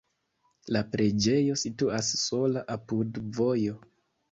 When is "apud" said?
2.79-3.23